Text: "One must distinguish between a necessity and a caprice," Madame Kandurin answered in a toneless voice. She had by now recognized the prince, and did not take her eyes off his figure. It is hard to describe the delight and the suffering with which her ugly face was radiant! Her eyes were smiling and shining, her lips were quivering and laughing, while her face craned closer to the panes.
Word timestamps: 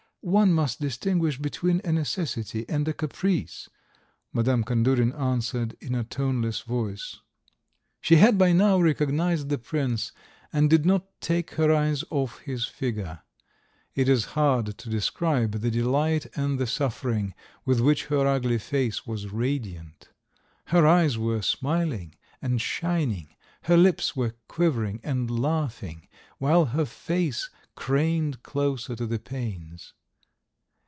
"One 0.23 0.53
must 0.53 0.79
distinguish 0.79 1.39
between 1.39 1.81
a 1.83 1.91
necessity 1.91 2.63
and 2.69 2.87
a 2.87 2.93
caprice," 2.93 3.67
Madame 4.31 4.63
Kandurin 4.63 5.13
answered 5.13 5.75
in 5.81 5.95
a 5.95 6.03
toneless 6.03 6.59
voice. 6.61 7.21
She 8.01 8.17
had 8.17 8.37
by 8.37 8.51
now 8.53 8.79
recognized 8.79 9.49
the 9.49 9.57
prince, 9.57 10.11
and 10.53 10.69
did 10.69 10.85
not 10.85 11.19
take 11.21 11.55
her 11.55 11.73
eyes 11.73 12.03
off 12.11 12.41
his 12.41 12.67
figure. 12.67 13.21
It 13.95 14.07
is 14.07 14.25
hard 14.37 14.77
to 14.77 14.89
describe 14.91 15.53
the 15.53 15.71
delight 15.71 16.27
and 16.37 16.59
the 16.59 16.67
suffering 16.67 17.33
with 17.65 17.79
which 17.81 18.05
her 18.05 18.27
ugly 18.27 18.59
face 18.59 19.07
was 19.07 19.31
radiant! 19.31 20.09
Her 20.65 20.85
eyes 20.85 21.17
were 21.17 21.41
smiling 21.41 22.13
and 22.43 22.61
shining, 22.61 23.29
her 23.63 23.75
lips 23.75 24.15
were 24.15 24.35
quivering 24.47 24.99
and 25.03 25.31
laughing, 25.39 26.07
while 26.37 26.65
her 26.65 26.85
face 26.85 27.49
craned 27.73 28.43
closer 28.43 28.95
to 28.95 29.07
the 29.07 29.17
panes. 29.17 29.93